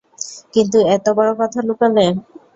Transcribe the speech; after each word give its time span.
কিন্তু 0.53 0.77
এতো 0.95 1.09
বড় 1.17 1.31
কথা 1.41 1.59
লুকালে! 1.67 2.05